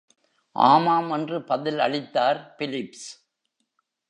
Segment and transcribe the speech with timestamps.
[0.55, 3.07] ஆமாம் என்று பதில் அளித்தார் பிலிப்ஸ்.